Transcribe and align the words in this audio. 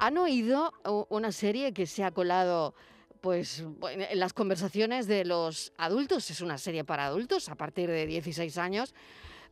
¿Han 0.00 0.16
oído 0.16 0.72
una 1.10 1.30
serie 1.30 1.74
que 1.74 1.84
se 1.84 2.04
ha 2.04 2.10
colado 2.10 2.74
pues 3.20 3.62
en 3.90 4.18
las 4.18 4.32
conversaciones 4.32 5.06
de 5.06 5.26
los 5.26 5.74
adultos? 5.76 6.30
Es 6.30 6.40
una 6.40 6.56
serie 6.56 6.84
para 6.84 7.04
adultos 7.04 7.50
a 7.50 7.54
partir 7.54 7.90
de 7.90 8.06
16 8.06 8.56
años, 8.56 8.94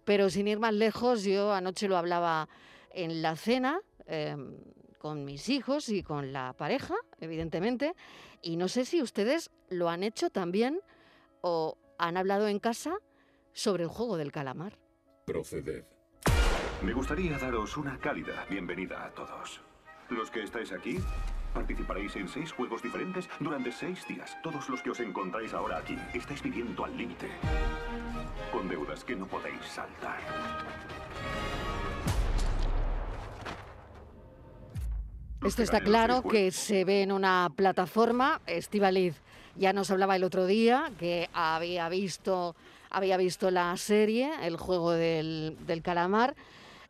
pero 0.06 0.30
sin 0.30 0.48
ir 0.48 0.58
más 0.58 0.72
lejos, 0.72 1.22
yo 1.22 1.52
anoche 1.52 1.86
lo 1.86 1.98
hablaba 1.98 2.48
en 2.92 3.20
la 3.20 3.36
cena 3.36 3.82
em, 4.06 4.56
con 4.96 5.26
mis 5.26 5.50
hijos 5.50 5.90
y 5.90 6.02
con 6.02 6.32
la 6.32 6.54
pareja, 6.54 6.94
evidentemente, 7.20 7.94
y 8.40 8.56
no 8.56 8.68
sé 8.68 8.86
si 8.86 9.02
ustedes 9.02 9.50
lo 9.68 9.90
han 9.90 10.02
hecho 10.02 10.30
también 10.30 10.80
o 11.42 11.76
han 11.98 12.16
hablado 12.16 12.48
en 12.48 12.58
casa 12.58 12.96
sobre 13.52 13.82
el 13.82 13.90
juego 13.90 14.16
del 14.16 14.32
calamar. 14.32 14.78
Proceded. 15.26 15.84
Me 16.82 16.94
gustaría 16.94 17.36
daros 17.36 17.76
una 17.76 17.98
cálida 17.98 18.46
bienvenida 18.48 19.04
a 19.04 19.10
todos. 19.10 19.67
Los 20.10 20.30
que 20.30 20.42
estáis 20.42 20.72
aquí 20.72 20.98
participaréis 21.52 22.16
en 22.16 22.28
seis 22.28 22.50
juegos 22.52 22.82
diferentes 22.82 23.28
durante 23.40 23.70
seis 23.70 24.06
días. 24.08 24.38
Todos 24.42 24.68
los 24.70 24.82
que 24.82 24.90
os 24.90 25.00
encontráis 25.00 25.52
ahora 25.52 25.78
aquí 25.78 25.96
estáis 26.14 26.42
viviendo 26.42 26.84
al 26.84 26.96
límite. 26.96 27.28
Con 28.50 28.68
deudas 28.68 29.04
que 29.04 29.14
no 29.14 29.26
podéis 29.26 29.62
saltar. 29.64 30.18
Esto 35.44 35.62
está 35.62 35.80
claro 35.80 36.22
que 36.22 36.50
se 36.52 36.84
ve 36.84 37.02
en 37.02 37.12
una 37.12 37.50
plataforma. 37.54 38.40
Estivaliz 38.46 39.20
ya 39.56 39.74
nos 39.74 39.90
hablaba 39.90 40.16
el 40.16 40.24
otro 40.24 40.46
día 40.46 40.90
que 40.98 41.28
había 41.34 41.88
visto, 41.90 42.56
había 42.90 43.18
visto 43.18 43.50
la 43.50 43.76
serie, 43.76 44.30
el 44.42 44.56
juego 44.56 44.92
del, 44.92 45.58
del 45.66 45.82
calamar. 45.82 46.34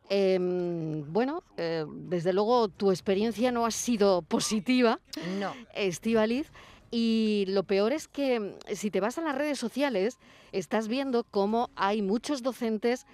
Em, 0.09 1.11
bueno, 1.13 1.43
eh, 1.57 1.85
desde 1.87 2.33
luego 2.33 2.67
tu 2.67 2.89
experiencia 2.89 3.51
no 3.51 3.65
ha 3.65 3.71
sido 3.71 4.23
positiva, 4.23 4.99
no. 5.39 5.53
Estivaliz. 5.73 6.51
Y 6.91 7.45
lo 7.47 7.63
peor 7.63 7.93
es 7.93 8.07
que 8.07 8.39
mm, 8.39 8.55
si 8.73 8.89
te 8.89 8.99
vas 8.99 9.19
a 9.19 9.21
las 9.21 9.35
redes 9.35 9.59
sociales, 9.59 10.17
estás 10.51 10.87
viendo 10.87 11.23
cómo 11.23 11.69
hay 11.75 12.01
muchos 12.01 12.41
docentes 12.41 13.05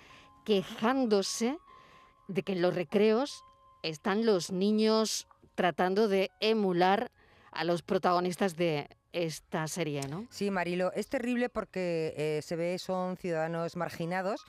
quejándose 0.45 1.57
de 2.29 2.43
que 2.43 2.53
en 2.53 2.61
los 2.61 2.73
recreos 2.73 3.43
están 3.83 4.25
los 4.25 4.51
niños 4.51 5.27
tratando 5.55 6.07
de 6.07 6.31
emular 6.39 7.11
a 7.51 7.63
los 7.65 7.81
protagonistas 7.81 8.55
de 8.55 8.89
esta 9.11 9.67
serie, 9.67 10.07
¿no? 10.09 10.27
Sí, 10.29 10.51
Marilo, 10.51 10.91
es 10.93 11.07
terrible 11.07 11.49
porque 11.49 12.13
eh, 12.17 12.41
se 12.41 12.55
ve 12.55 12.77
son 12.79 13.15
ciudadanos 13.15 13.75
marginados 13.75 14.45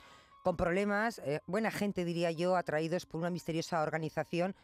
con 0.47 0.55
problemas, 0.55 1.19
eh, 1.25 1.41
buena 1.45 1.71
gente 1.71 2.05
diría 2.05 2.31
yo, 2.31 2.55
atraídos 2.55 3.05
por 3.05 3.19
una 3.19 3.29
misteriosa 3.29 3.81
organización 3.81 4.55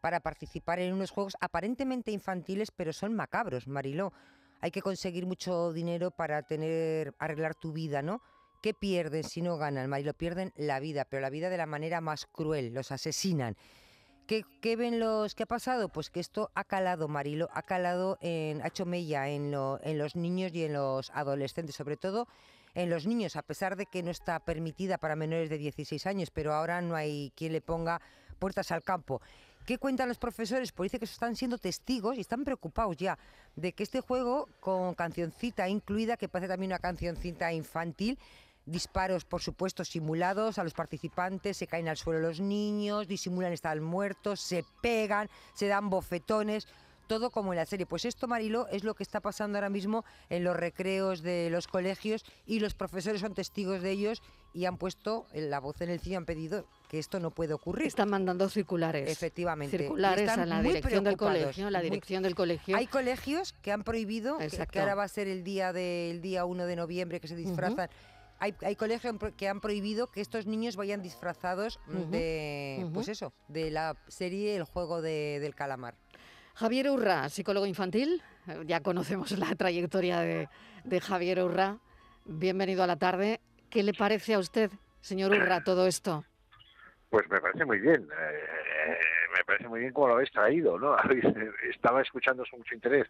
para 0.00 0.20
participar 0.20 0.78
en 0.78 0.94
unos 0.94 1.10
juegos 1.10 1.36
aparentemente 1.38 2.10
infantiles, 2.12 2.70
pero 2.70 2.94
son 2.94 3.12
macabros, 3.12 3.68
Mariló. 3.68 4.14
Hay 4.62 4.70
que 4.70 4.80
conseguir 4.80 5.26
mucho 5.26 5.74
dinero 5.74 6.12
para 6.12 6.44
tener 6.44 7.12
arreglar 7.18 7.54
tu 7.54 7.74
vida, 7.74 8.00
¿no? 8.00 8.22
¿Qué 8.62 8.72
pierden 8.72 9.22
si 9.22 9.42
no 9.42 9.58
ganan, 9.58 9.90
Marilo? 9.90 10.14
Pierden 10.14 10.50
la 10.56 10.80
vida, 10.80 11.04
pero 11.04 11.20
la 11.20 11.28
vida 11.28 11.50
de 11.50 11.58
la 11.58 11.66
manera 11.66 12.00
más 12.00 12.24
cruel, 12.24 12.72
los 12.72 12.90
asesinan. 12.90 13.54
¿Qué, 14.26 14.76
ven 14.76 14.98
los 14.98 15.34
qué 15.34 15.42
ha 15.42 15.46
pasado? 15.46 15.90
Pues 15.90 16.08
que 16.08 16.20
esto 16.20 16.50
ha 16.54 16.64
calado, 16.64 17.06
Marilo, 17.06 17.50
ha 17.52 17.60
calado 17.60 18.16
en, 18.22 18.62
ha 18.62 18.68
hecho 18.68 18.86
mella 18.86 19.28
en, 19.28 19.52
en 19.82 19.98
los 19.98 20.16
niños 20.16 20.54
y 20.54 20.64
en 20.64 20.72
los 20.72 21.10
adolescentes, 21.10 21.74
sobre 21.74 21.98
todo 21.98 22.28
en 22.78 22.90
los 22.90 23.06
niños, 23.08 23.34
a 23.34 23.42
pesar 23.42 23.74
de 23.74 23.86
que 23.86 24.04
no 24.04 24.12
está 24.12 24.38
permitida 24.38 24.98
para 24.98 25.16
menores 25.16 25.50
de 25.50 25.58
16 25.58 26.06
años, 26.06 26.30
pero 26.30 26.54
ahora 26.54 26.80
no 26.80 26.94
hay 26.94 27.32
quien 27.34 27.52
le 27.52 27.60
ponga 27.60 28.00
puertas 28.38 28.70
al 28.70 28.84
campo. 28.84 29.20
¿Qué 29.66 29.78
cuentan 29.78 30.06
los 30.06 30.18
profesores? 30.18 30.70
Pues 30.70 30.92
dice 30.92 31.00
que 31.00 31.04
están 31.04 31.34
siendo 31.34 31.58
testigos 31.58 32.16
y 32.16 32.20
están 32.20 32.44
preocupados 32.44 32.96
ya 32.96 33.18
de 33.56 33.72
que 33.72 33.82
este 33.82 34.00
juego, 34.00 34.48
con 34.60 34.94
cancioncita 34.94 35.68
incluida, 35.68 36.16
que 36.16 36.28
parece 36.28 36.50
también 36.50 36.70
una 36.70 36.78
cancioncita 36.78 37.52
infantil, 37.52 38.16
disparos, 38.64 39.24
por 39.24 39.42
supuesto, 39.42 39.84
simulados 39.84 40.60
a 40.60 40.62
los 40.62 40.72
participantes, 40.72 41.56
se 41.56 41.66
caen 41.66 41.88
al 41.88 41.96
suelo 41.96 42.20
los 42.20 42.38
niños, 42.38 43.08
disimulan 43.08 43.52
estar 43.52 43.80
muertos, 43.80 44.40
se 44.40 44.64
pegan, 44.80 45.28
se 45.52 45.66
dan 45.66 45.90
bofetones 45.90 46.68
todo 47.08 47.30
como 47.30 47.52
en 47.52 47.56
la 47.56 47.66
serie. 47.66 47.86
Pues 47.86 48.04
esto, 48.04 48.28
Marilo, 48.28 48.68
es 48.68 48.84
lo 48.84 48.94
que 48.94 49.02
está 49.02 49.20
pasando 49.20 49.58
ahora 49.58 49.70
mismo 49.70 50.04
en 50.28 50.44
los 50.44 50.56
recreos 50.56 51.22
de 51.22 51.50
los 51.50 51.66
colegios 51.66 52.24
y 52.46 52.60
los 52.60 52.74
profesores 52.74 53.20
son 53.20 53.34
testigos 53.34 53.82
de 53.82 53.90
ellos 53.90 54.22
y 54.54 54.66
han 54.66 54.76
puesto 54.76 55.26
la 55.34 55.58
voz 55.58 55.80
en 55.80 55.90
el 55.90 56.00
cine, 56.00 56.16
han 56.16 56.26
pedido 56.26 56.66
que 56.88 56.98
esto 56.98 57.18
no 57.18 57.30
puede 57.30 57.54
ocurrir. 57.54 57.86
Están 57.86 58.10
mandando 58.10 58.48
circulares. 58.48 59.10
Efectivamente. 59.10 59.76
Circulares 59.76 60.28
a 60.28 60.46
la 60.46 60.62
dirección 60.62 61.04
del 61.04 61.16
colegio. 61.16 61.70
La 61.70 61.80
dirección 61.80 62.22
del 62.22 62.34
colegio. 62.34 62.76
Hay 62.76 62.86
colegios 62.86 63.52
que 63.62 63.72
han 63.72 63.82
prohibido, 63.82 64.38
que, 64.38 64.78
ahora 64.78 64.94
va 64.94 65.04
a 65.04 65.08
ser 65.08 65.28
el 65.28 65.42
día 65.42 65.72
del 65.72 66.20
día 66.20 66.44
1 66.44 66.66
de 66.66 66.76
noviembre 66.76 67.20
que 67.20 67.28
se 67.28 67.36
disfrazan. 67.36 67.88
Hay, 68.40 68.54
hay, 68.62 68.76
colegios 68.76 69.16
que 69.36 69.48
han 69.48 69.60
prohibido 69.60 70.12
que 70.12 70.20
estos 70.20 70.46
niños 70.46 70.76
vayan 70.76 71.02
disfrazados 71.02 71.80
de, 72.10 72.88
pues 72.94 73.08
eso, 73.08 73.32
de 73.48 73.72
la 73.72 73.96
serie 74.06 74.54
El 74.54 74.62
juego 74.62 75.02
del 75.02 75.54
calamar. 75.56 75.96
Javier 76.58 76.90
Urra, 76.90 77.28
psicólogo 77.28 77.66
infantil. 77.66 78.20
Ya 78.66 78.80
conocemos 78.80 79.30
la 79.38 79.54
trayectoria 79.54 80.18
de, 80.18 81.00
Javier 81.00 81.44
Urra. 81.44 81.76
Bienvenido 82.24 82.82
a 82.82 82.88
la 82.88 82.96
tarde. 82.96 83.38
¿Qué 83.70 83.84
le 83.84 83.94
parece 83.94 84.34
a 84.34 84.40
usted, 84.40 84.72
señor 85.00 85.30
Urra, 85.30 85.62
todo 85.62 85.86
esto? 85.86 86.24
Pues 87.10 87.30
me 87.30 87.40
parece 87.40 87.64
muy 87.64 87.78
bien. 87.78 88.02
Eh, 88.02 88.98
me 89.36 89.44
parece 89.44 89.68
muy 89.68 89.80
bien 89.80 89.92
cómo 89.92 90.08
lo 90.08 90.14
habéis 90.14 90.32
traído, 90.32 90.76
¿no? 90.80 90.96
Estaba 91.70 92.02
escuchando 92.02 92.42
con 92.50 92.58
mucho 92.58 92.74
interés 92.74 93.06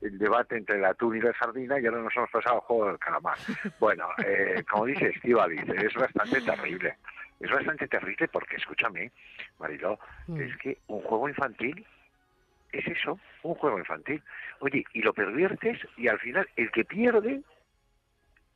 el 0.00 0.16
debate 0.16 0.56
entre 0.56 0.76
el 0.76 0.84
atún 0.84 1.16
y 1.16 1.20
la 1.20 1.32
sardina 1.36 1.80
y 1.80 1.86
ahora 1.86 2.00
nos 2.00 2.16
hemos 2.16 2.30
pasado 2.30 2.56
al 2.56 2.60
juego 2.60 2.86
del 2.86 2.98
calamar. 3.00 3.38
Bueno, 3.80 4.06
eh, 4.24 4.62
como 4.70 4.86
dice 4.86 5.08
Estivaliz, 5.08 5.68
es 5.68 5.94
bastante 5.94 6.40
terrible. 6.42 6.96
Es 7.40 7.50
bastante 7.50 7.88
terrible 7.88 8.28
porque, 8.28 8.54
escúchame, 8.54 9.10
Mariló, 9.58 9.98
mm. 10.28 10.40
es 10.40 10.56
que 10.58 10.78
un 10.86 11.02
juego 11.02 11.28
infantil 11.28 11.84
es 12.78 12.86
eso, 12.86 13.18
un 13.42 13.54
juego 13.54 13.78
infantil. 13.78 14.22
Oye, 14.60 14.84
y 14.92 15.02
lo 15.02 15.12
perviertes 15.12 15.78
y 15.96 16.08
al 16.08 16.18
final 16.18 16.48
el 16.56 16.70
que 16.70 16.84
pierde, 16.84 17.42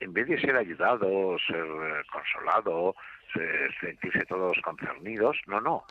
en 0.01 0.13
vez 0.13 0.29
de 0.29 0.41
ser 0.41 0.57
ayudado, 0.57 1.39
ser 1.47 1.65
eh, 1.65 2.03
consolado, 2.13 2.95
sentirse 3.81 4.25
todos 4.25 4.59
concernidos, 4.63 5.37
no, 5.47 5.61
no, 5.61 5.85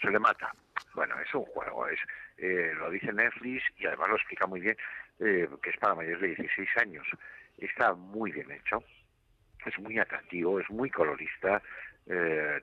se 0.00 0.10
le 0.10 0.18
mata. 0.18 0.52
Bueno, 0.94 1.18
es 1.20 1.34
un 1.34 1.44
juego, 1.44 1.88
es 1.88 1.98
eh, 2.38 2.72
lo 2.76 2.90
dice 2.90 3.12
Netflix 3.12 3.62
y 3.78 3.86
además 3.86 4.08
lo 4.08 4.16
explica 4.16 4.46
muy 4.46 4.60
bien, 4.60 4.76
eh, 5.20 5.48
que 5.62 5.70
es 5.70 5.76
para 5.78 5.94
mayores 5.94 6.20
de 6.20 6.28
16 6.28 6.68
años. 6.78 7.06
Está 7.58 7.94
muy 7.94 8.32
bien 8.32 8.50
hecho, 8.50 8.82
es 9.64 9.78
muy 9.78 9.98
atractivo, 9.98 10.60
es 10.60 10.68
muy 10.70 10.90
colorista, 10.90 11.62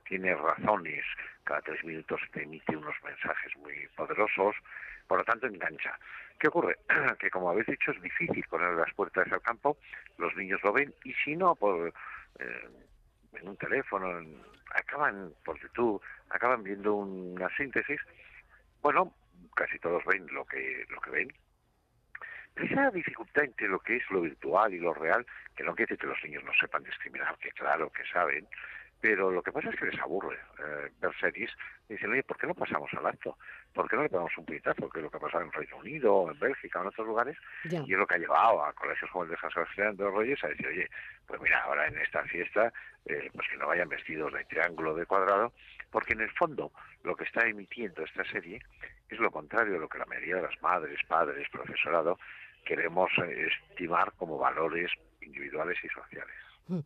tiene 0.07 0.35
razones, 0.35 1.03
cada 1.43 1.61
tres 1.61 1.83
minutos 1.83 2.21
te 2.31 2.43
emite 2.43 2.77
unos 2.77 2.95
mensajes 3.03 3.55
muy 3.57 3.87
poderosos, 3.95 4.55
por 5.07 5.19
lo 5.19 5.23
tanto 5.23 5.47
engancha. 5.47 5.97
¿Qué 6.39 6.47
ocurre? 6.47 6.77
que 7.19 7.29
como 7.29 7.49
habéis 7.49 7.67
dicho 7.67 7.91
es 7.91 8.01
difícil 8.01 8.43
poner 8.49 8.71
las 8.71 8.93
puertas 8.93 9.31
al 9.31 9.41
campo, 9.41 9.77
los 10.17 10.35
niños 10.35 10.61
lo 10.63 10.73
ven 10.73 10.93
y 11.03 11.13
si 11.13 11.35
no, 11.35 11.55
por, 11.55 11.93
eh, 12.39 12.69
en 13.33 13.47
un 13.47 13.57
teléfono, 13.57 14.07
acaban 14.73 15.33
por 15.43 15.59
YouTube, 15.59 16.01
acaban 16.29 16.63
viendo 16.63 16.95
una 16.95 17.49
síntesis, 17.55 17.99
bueno, 18.81 19.13
casi 19.55 19.79
todos 19.79 20.03
ven 20.05 20.27
lo 20.31 20.45
que, 20.45 20.85
lo 20.89 20.99
que 21.01 21.11
ven. 21.11 21.33
esa 22.55 22.89
dificultad 22.91 23.43
entre 23.43 23.67
lo 23.67 23.79
que 23.79 23.97
es 23.97 24.09
lo 24.09 24.21
virtual 24.21 24.73
y 24.73 24.79
lo 24.79 24.93
real, 24.93 25.25
que 25.55 25.63
no 25.63 25.75
quiere 25.75 25.89
decir 25.89 25.99
que 25.99 26.07
los 26.07 26.23
niños 26.23 26.43
no 26.43 26.53
sepan 26.59 26.83
discriminar, 26.83 27.37
que 27.37 27.51
claro 27.51 27.91
que 27.91 28.03
saben, 28.05 28.47
pero 29.01 29.31
lo 29.31 29.41
que 29.41 29.51
pasa 29.51 29.69
es 29.69 29.75
que 29.79 29.87
les 29.87 29.99
aburre 29.99 30.37
eh, 30.59 30.91
ver 31.01 31.11
series. 31.19 31.49
dicen, 31.89 32.11
oye, 32.11 32.21
¿por 32.21 32.37
qué 32.37 32.45
no 32.45 32.53
pasamos 32.53 32.89
al 32.93 33.07
acto? 33.07 33.35
¿Por 33.73 33.89
qué 33.89 33.95
no 33.95 34.03
le 34.03 34.09
ponemos 34.09 34.37
un 34.37 34.45
puñetazo? 34.45 34.87
Que 34.89 34.99
es 34.99 35.03
lo 35.03 35.09
que 35.09 35.17
ha 35.17 35.19
pasado 35.19 35.43
en 35.43 35.51
Reino 35.51 35.77
Unido, 35.77 36.31
en 36.31 36.39
Bélgica, 36.39 36.79
en 36.79 36.87
otros 36.87 37.07
lugares. 37.07 37.35
Y 37.63 37.93
es 37.93 37.99
lo 37.99 38.05
que 38.05 38.15
ha 38.15 38.19
llevado 38.19 38.63
a 38.63 38.71
colegios 38.73 39.09
como 39.09 39.23
el 39.23 39.31
de 39.31 39.37
San 39.37 39.49
Sebastián 39.49 39.97
de 39.97 40.03
los 40.03 40.13
Reyes 40.13 40.43
a 40.43 40.49
decir, 40.49 40.67
oye, 40.67 40.89
pues 41.25 41.41
mira, 41.41 41.63
ahora 41.63 41.87
en 41.87 41.97
esta 41.97 42.23
fiesta, 42.25 42.71
eh, 43.05 43.31
pues 43.33 43.47
que 43.49 43.57
no 43.57 43.67
vayan 43.67 43.89
vestidos 43.89 44.31
de 44.33 44.45
triángulo, 44.45 44.93
de 44.93 45.07
cuadrado, 45.07 45.51
porque 45.89 46.13
en 46.13 46.21
el 46.21 46.31
fondo 46.31 46.71
lo 47.03 47.15
que 47.15 47.23
está 47.23 47.47
emitiendo 47.47 48.03
esta 48.03 48.23
serie 48.25 48.61
es 49.09 49.19
lo 49.19 49.31
contrario 49.31 49.73
de 49.73 49.79
lo 49.79 49.89
que 49.89 49.97
la 49.97 50.05
mayoría 50.05 50.35
de 50.35 50.43
las 50.43 50.61
madres, 50.61 50.99
padres, 51.07 51.49
profesorado 51.49 52.19
queremos 52.63 53.09
eh, 53.17 53.47
estimar 53.69 54.13
como 54.13 54.37
valores 54.37 54.91
individuales 55.21 55.77
y 55.83 55.87
sociales. 55.89 56.35
Mm. 56.67 56.79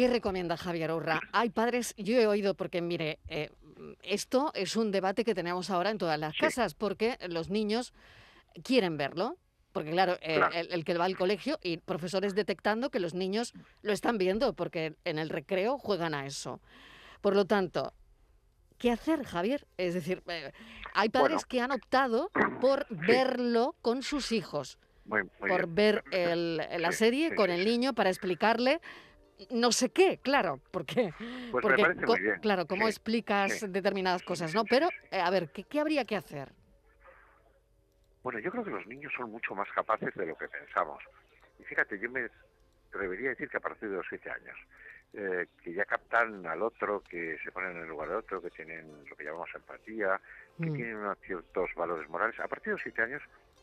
¿Qué 0.00 0.08
recomienda 0.08 0.56
Javier 0.56 0.92
Urra? 0.92 1.20
Hay 1.30 1.50
padres, 1.50 1.94
yo 1.98 2.18
he 2.18 2.26
oído, 2.26 2.54
porque 2.54 2.80
mire, 2.80 3.18
eh, 3.28 3.50
esto 4.02 4.50
es 4.54 4.74
un 4.76 4.92
debate 4.92 5.26
que 5.26 5.34
tenemos 5.34 5.68
ahora 5.68 5.90
en 5.90 5.98
todas 5.98 6.18
las 6.18 6.34
casas, 6.38 6.72
porque 6.72 7.18
los 7.28 7.50
niños 7.50 7.92
quieren 8.64 8.96
verlo. 8.96 9.36
Porque 9.72 9.90
claro, 9.90 10.16
eh, 10.22 10.40
El, 10.70 10.86
que 10.86 10.96
va 10.96 11.04
al 11.04 11.18
colegio 11.18 11.58
y 11.62 11.76
profesores 11.76 12.34
detectando 12.34 12.88
que 12.88 12.98
los 12.98 13.12
niños 13.12 13.52
lo 13.82 13.92
están 13.92 14.16
viendo, 14.16 14.54
porque 14.54 14.94
en 15.04 15.18
el 15.18 15.28
recreo 15.28 15.76
juegan 15.76 16.14
a 16.14 16.24
eso. 16.24 16.62
Por 17.20 17.36
lo 17.36 17.44
tanto, 17.44 17.92
¿Qué 18.78 18.90
hacer, 18.90 19.24
Javier? 19.24 19.66
Es 19.76 19.92
decir, 19.92 20.22
eh, 20.28 20.52
hay 20.94 21.10
padres 21.10 21.44
que 21.44 21.60
han 21.60 21.72
optado 21.72 22.30
por 22.62 22.86
verlo 22.88 23.76
con 23.82 24.02
sus 24.02 24.32
hijos, 24.32 24.78
por 25.06 25.68
ver 25.68 26.02
la 26.14 26.92
serie 26.92 27.34
con 27.34 27.50
el 27.50 27.66
niño 27.66 27.92
para 27.92 28.08
explicarle 28.08 28.80
no 29.50 29.72
sé 29.72 29.90
qué, 29.90 30.18
claro, 30.18 30.60
porque, 30.70 31.12
pues 31.50 31.62
porque 31.62 32.38
claro, 32.40 32.66
cómo 32.66 32.86
explicas 32.88 33.70
determinadas 33.72 34.22
cosas, 34.22 34.54
¿no? 34.54 34.64
Pero, 34.64 34.88
eh, 35.10 35.20
a 35.20 35.30
ver, 35.30 35.50
¿qué, 35.50 35.80
habría 35.80 36.04
que 36.04 36.16
hacer? 36.16 36.52
Bueno, 38.22 38.38
yo 38.38 38.50
creo 38.50 38.64
que 38.64 38.70
los 38.70 38.86
niños 38.86 39.12
son 39.16 39.30
mucho 39.30 39.54
más 39.54 39.68
capaces 39.72 40.14
de 40.14 40.26
lo 40.26 40.36
que 40.36 40.48
pensamos. 40.48 41.02
Y 41.58 41.64
fíjate, 41.64 41.98
yo 41.98 42.10
me 42.10 42.28
atrevería 42.88 43.28
a 43.28 43.30
decir 43.30 43.48
que 43.48 43.56
a 43.56 43.60
partir 43.60 43.88
de 43.88 43.96
los 43.96 44.06
siete 44.08 44.30
años, 44.30 44.56
eh, 45.14 45.46
que 45.62 45.72
ya 45.72 45.84
captan 45.84 46.46
al 46.46 46.62
otro, 46.62 47.02
que 47.08 47.38
se 47.42 47.50
ponen 47.50 47.72
en 47.72 47.82
el 47.82 47.88
lugar 47.88 48.08
del 48.08 48.18
otro, 48.18 48.42
que 48.42 48.50
tienen 48.50 49.04
lo 49.08 49.16
que 49.16 49.24
llamamos 49.24 49.50
empatía, 49.54 50.20
que 50.58 50.70
mm. 50.70 50.74
tienen 50.74 50.96
unos 50.96 51.18
ciertos 51.20 51.70
valores 51.74 52.08
morales, 52.08 52.38
a 52.38 52.48
partir 52.48 52.66
de 52.66 52.72
los 52.72 52.82
siete 52.82 53.02
años 53.02 53.22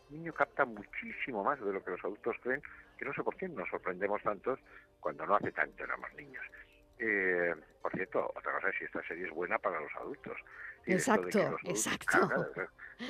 el 0.09 0.17
niño 0.17 0.33
capta 0.33 0.65
muchísimo 0.65 1.43
más 1.43 1.59
de 1.59 1.73
lo 1.73 1.83
que 1.83 1.91
los 1.91 2.03
adultos 2.03 2.35
creen, 2.41 2.61
que 2.97 3.05
no 3.05 3.13
sé 3.13 3.23
por 3.23 3.35
qué 3.35 3.47
nos 3.47 3.69
sorprendemos 3.69 4.21
tantos 4.23 4.59
cuando 4.99 5.25
no 5.25 5.35
hace 5.35 5.51
tanto 5.51 5.83
éramos 5.83 6.13
niños. 6.15 6.43
Eh, 6.99 7.53
por 7.81 7.91
cierto, 7.91 8.31
otra 8.35 8.53
cosa 8.53 8.69
es 8.69 8.75
si 8.79 8.85
esta 8.85 9.03
serie 9.07 9.27
es 9.27 9.31
buena 9.31 9.57
para 9.59 9.79
los 9.79 9.93
adultos. 9.95 10.37
exacto, 10.85 11.57
exacto. 11.63 12.17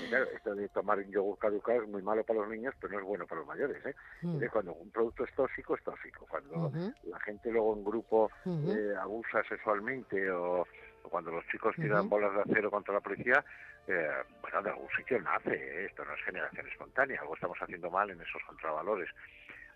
Claro, 0.10 0.26
esto 0.36 0.54
de 0.54 0.68
tomar 0.70 0.98
un 0.98 1.10
yogur 1.10 1.38
caducado 1.38 1.84
es 1.84 1.88
muy 1.88 2.02
malo 2.02 2.22
para 2.26 2.40
los 2.40 2.50
niños, 2.50 2.76
pero 2.82 2.94
no 2.94 3.00
es 3.00 3.06
bueno 3.06 3.26
para 3.26 3.40
los 3.40 3.48
mayores. 3.48 3.86
¿eh? 3.86 3.96
Mm. 4.22 4.44
Cuando 4.52 4.74
un 4.74 4.92
producto 4.92 5.24
es 5.24 5.34
tóxico, 5.34 5.76
es 5.76 5.84
tóxico. 5.84 6.26
Cuando 6.28 6.70
la 7.04 7.20
gente 7.22 7.50
luego 7.50 7.74
en 7.74 7.86
grupo 7.86 8.30
eh, 8.46 8.94
abusa 9.00 9.42
sexualmente 9.48 10.30
o, 10.30 10.68
cuando 11.10 11.32
los 11.32 11.46
chicos 11.48 11.76
tiran 11.76 12.10
bolas 12.10 12.34
de 12.34 12.42
acero 12.42 12.70
contra 12.70 12.94
la 12.94 13.00
policía, 13.00 13.44
eh, 13.88 14.10
bueno, 14.42 14.62
de 14.62 14.70
algún 14.70 14.90
sitio 14.96 15.22
nace. 15.22 15.54
¿eh? 15.54 15.86
Esto 15.86 16.04
no 16.06 16.14
es 16.14 16.24
generación 16.24 16.68
espontánea. 16.68 17.22
Algo 17.22 17.36
estamos 17.36 17.58
haciendo 17.62 17.90
mal 17.90 18.10
en 18.10 18.22
esos 18.22 18.42
contravalores. 18.44 19.10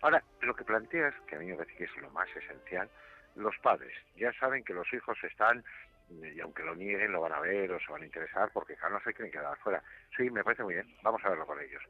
Ahora, 0.02 0.22
lo 0.40 0.54
que 0.54 0.64
planteas, 0.64 1.14
que 1.26 1.36
a 1.36 1.38
mí 1.38 1.46
me 1.46 1.56
parece 1.56 1.76
que 1.76 1.84
es 1.84 1.96
lo 1.96 2.10
más 2.10 2.28
esencial, 2.36 2.90
los 3.36 3.56
padres 3.58 3.96
ya 4.16 4.32
saben 4.34 4.64
que 4.64 4.74
los 4.74 4.92
hijos 4.92 5.16
están, 5.22 5.64
y 6.10 6.40
aunque 6.40 6.64
lo 6.64 6.74
nieguen, 6.74 7.12
lo 7.12 7.20
van 7.20 7.32
a 7.32 7.40
ver 7.40 7.70
o 7.72 7.80
se 7.80 7.90
van 7.90 8.02
a 8.02 8.06
interesar, 8.06 8.50
porque 8.52 8.76
claro, 8.76 8.94
no 8.94 9.00
se 9.00 9.14
quieren 9.14 9.32
quedar 9.32 9.56
fuera. 9.58 9.82
Sí, 10.16 10.28
me 10.28 10.42
parece 10.42 10.64
muy 10.64 10.74
bien, 10.74 10.92
vamos 11.02 11.24
a 11.24 11.30
verlo 11.30 11.46
con 11.46 11.60
ellos. 11.60 11.82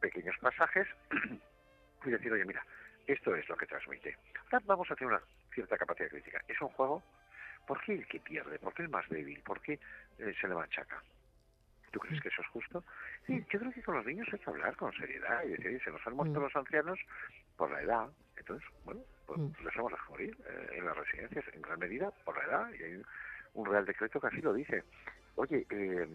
Pequeños 0.00 0.36
pasajes 0.40 0.86
y 2.04 2.10
decir, 2.10 2.32
oye, 2.32 2.44
mira, 2.44 2.64
esto 3.06 3.34
es 3.34 3.48
lo 3.48 3.56
que 3.56 3.66
transmite. 3.66 4.16
Ahora 4.44 4.62
vamos 4.66 4.90
a 4.90 4.94
tener 4.94 5.14
una 5.14 5.22
cierta 5.52 5.78
capacidad 5.78 6.10
crítica. 6.10 6.42
Es 6.46 6.60
un 6.60 6.68
juego, 6.68 7.02
¿por 7.66 7.80
qué 7.82 7.94
el 7.94 8.06
que 8.06 8.20
pierde? 8.20 8.58
¿Por 8.58 8.74
qué 8.74 8.82
el 8.82 8.90
más 8.90 9.08
débil? 9.08 9.40
¿Por 9.40 9.62
qué 9.62 9.80
eh, 10.18 10.34
se 10.38 10.48
le 10.48 10.54
machaca? 10.54 11.02
¿Tú 11.94 12.00
crees 12.00 12.20
que 12.20 12.28
eso 12.28 12.42
es 12.42 12.48
justo? 12.48 12.84
Sí, 13.24 13.44
yo 13.50 13.58
creo 13.60 13.72
que 13.72 13.82
con 13.82 13.94
los 13.94 14.04
niños 14.04 14.26
hay 14.32 14.38
que 14.40 14.50
hablar 14.50 14.76
con 14.76 14.92
seriedad 14.94 15.44
y 15.44 15.50
decir, 15.50 15.80
se 15.84 15.92
nos 15.92 16.04
han 16.06 16.14
muerto 16.14 16.40
mm. 16.40 16.42
los 16.42 16.56
ancianos 16.56 16.98
por 17.56 17.70
la 17.70 17.82
edad. 17.82 18.08
Entonces, 18.36 18.68
bueno, 18.84 19.00
pues 19.26 19.38
mm. 19.38 19.64
les 19.64 19.74
vamos 19.74 19.92
a 19.92 20.10
morir 20.10 20.36
eh, 20.48 20.68
en 20.78 20.84
las 20.84 20.96
residencias, 20.96 21.44
en 21.52 21.62
gran 21.62 21.78
medida 21.78 22.10
por 22.24 22.36
la 22.36 22.44
edad. 22.44 22.70
Y 22.78 22.82
hay 22.82 23.02
un 23.54 23.66
Real 23.66 23.84
Decreto 23.84 24.20
que 24.20 24.26
así 24.26 24.40
lo 24.40 24.52
dice. 24.52 24.84
Oye, 25.36 25.66
eh, 25.70 26.08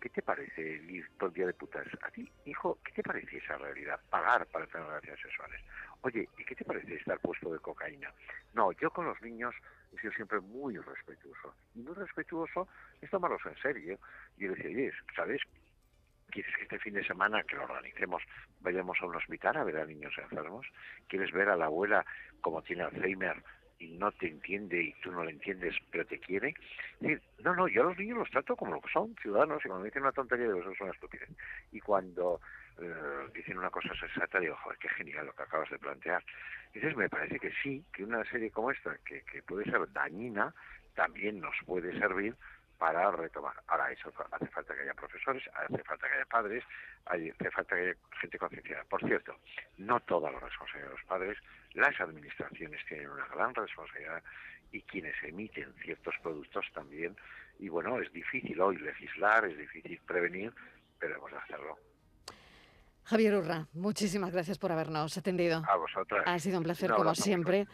¿qué 0.00 0.08
te 0.08 0.22
parece 0.22 0.62
ir 0.62 1.08
todo 1.18 1.28
el 1.28 1.34
día 1.34 1.46
de 1.46 1.54
putas? 1.54 1.86
A 2.02 2.10
ti, 2.10 2.30
hijo, 2.44 2.78
¿qué 2.84 2.92
te 2.92 3.02
parece 3.02 3.38
esa 3.38 3.56
realidad? 3.58 4.00
Pagar 4.08 4.46
para 4.46 4.66
tener 4.66 4.86
relaciones 4.86 5.20
sexuales. 5.20 5.60
Oye, 6.02 6.28
¿y 6.38 6.44
qué 6.44 6.54
te 6.54 6.64
parece 6.64 6.94
estar 6.94 7.18
puesto 7.20 7.52
de 7.52 7.58
cocaína? 7.58 8.12
No, 8.54 8.72
yo 8.72 8.90
con 8.90 9.06
los 9.06 9.20
niños 9.20 9.54
he 9.92 10.00
sido 10.00 10.12
siempre 10.12 10.40
muy 10.40 10.76
respetuoso. 10.78 11.54
Y 11.74 11.80
muy 11.80 11.94
respetuoso 11.94 12.68
es 13.00 13.10
tomarlos 13.10 13.44
en 13.46 13.56
serio. 13.56 13.98
Y 14.36 14.46
decir, 14.46 14.66
oye, 14.66 14.92
¿sabes? 15.14 15.42
¿Quieres 16.36 16.54
que 16.54 16.64
este 16.64 16.78
fin 16.80 16.92
de 16.92 17.02
semana 17.02 17.42
que 17.44 17.56
lo 17.56 17.64
organicemos 17.64 18.22
vayamos 18.60 18.98
a 19.00 19.06
un 19.06 19.16
hospital 19.16 19.56
a 19.56 19.64
ver 19.64 19.78
a 19.78 19.86
niños 19.86 20.12
enfermos? 20.18 20.66
¿Quieres 21.08 21.32
ver 21.32 21.48
a 21.48 21.56
la 21.56 21.64
abuela 21.64 22.04
como 22.42 22.60
tiene 22.60 22.82
Alzheimer 22.82 23.42
y 23.78 23.92
no 23.92 24.12
te 24.12 24.28
entiende 24.28 24.82
y 24.82 24.92
tú 25.00 25.10
no 25.12 25.24
le 25.24 25.30
entiendes, 25.30 25.74
pero 25.90 26.04
te 26.04 26.18
quiere? 26.18 26.52
no, 27.38 27.54
no, 27.54 27.68
yo 27.68 27.80
a 27.80 27.84
los 27.86 27.96
niños 27.96 28.18
los 28.18 28.30
trato 28.30 28.54
como 28.54 28.74
lo 28.74 28.82
que 28.82 28.92
son, 28.92 29.16
ciudadanos, 29.22 29.64
y 29.64 29.68
cuando 29.68 29.84
me 29.84 29.88
dicen 29.88 30.02
una 30.02 30.12
tontería, 30.12 30.44
digo, 30.44 30.60
eso 30.60 30.72
es 30.72 30.80
una. 30.82 30.92
Y 31.72 31.80
cuando 31.80 32.38
eh, 32.82 33.30
dicen 33.32 33.56
una 33.56 33.70
cosa 33.70 33.94
sensata, 33.98 34.38
digo, 34.38 34.58
joder, 34.62 34.78
qué 34.78 34.90
genial 34.90 35.24
lo 35.24 35.32
que 35.32 35.42
acabas 35.42 35.70
de 35.70 35.78
plantear. 35.78 36.22
Entonces 36.74 36.98
me 36.98 37.08
parece 37.08 37.38
que 37.38 37.50
sí, 37.62 37.82
que 37.94 38.04
una 38.04 38.22
serie 38.26 38.50
como 38.50 38.70
esta, 38.70 38.98
que, 39.06 39.22
que 39.22 39.42
puede 39.42 39.64
ser 39.64 39.90
dañina, 39.90 40.52
también 40.94 41.40
nos 41.40 41.54
puede 41.64 41.98
servir 41.98 42.34
para 42.78 43.10
retomar. 43.10 43.54
Ahora, 43.66 43.90
eso 43.90 44.12
hace 44.30 44.46
falta 44.48 44.74
que 44.74 44.82
haya 44.82 44.94
profesores, 44.94 45.42
hace 45.54 45.82
falta 45.82 46.08
que 46.08 46.14
haya 46.14 46.26
padres, 46.26 46.64
hace 47.06 47.50
falta 47.50 47.76
que 47.76 47.82
haya 47.82 47.96
gente 48.20 48.38
concienciada. 48.38 48.84
Por 48.84 49.00
cierto, 49.06 49.36
no 49.78 50.00
toda 50.00 50.30
la 50.30 50.40
responsabilidad 50.40 50.90
de 50.90 50.96
los 50.96 51.06
padres, 51.06 51.38
las 51.74 52.00
administraciones 52.00 52.84
tienen 52.86 53.10
una 53.10 53.26
gran 53.26 53.54
responsabilidad 53.54 54.22
y 54.72 54.82
quienes 54.82 55.14
emiten 55.22 55.72
ciertos 55.82 56.14
productos 56.22 56.66
también. 56.74 57.16
Y 57.58 57.68
bueno, 57.68 58.00
es 58.00 58.12
difícil 58.12 58.60
hoy 58.60 58.76
legislar, 58.78 59.44
es 59.46 59.56
difícil 59.56 60.00
prevenir, 60.06 60.52
pero 60.98 61.16
hemos 61.16 61.30
de 61.30 61.38
hacerlo. 61.38 61.78
Javier 63.04 63.36
Urra, 63.36 63.68
muchísimas 63.72 64.32
gracias 64.32 64.58
por 64.58 64.72
habernos 64.72 65.16
atendido. 65.16 65.62
A 65.68 65.76
vosotras. 65.76 66.24
Ha 66.26 66.40
sido 66.40 66.58
un 66.58 66.64
placer, 66.64 66.90
como 66.90 67.14
siempre. 67.14 67.68